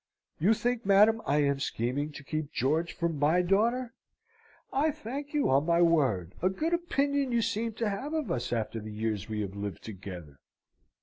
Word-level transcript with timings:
"You 0.39 0.55
think, 0.55 0.83
madam, 0.83 1.21
I 1.27 1.43
am 1.43 1.59
scheming 1.59 2.11
to 2.13 2.23
keep 2.23 2.51
George 2.51 2.91
for 2.91 3.07
my 3.07 3.43
daughter? 3.43 3.93
I 4.73 4.89
thank 4.89 5.31
you, 5.31 5.47
on 5.51 5.67
my 5.67 5.83
word! 5.83 6.33
A 6.41 6.49
good 6.49 6.73
opinion 6.73 7.31
you 7.31 7.43
seem 7.43 7.73
to 7.73 7.87
have 7.87 8.15
of 8.15 8.31
us 8.31 8.51
after 8.51 8.79
the 8.79 8.91
years 8.91 9.29
we 9.29 9.41
have 9.41 9.53
lived 9.55 9.83
together!" 9.83 10.39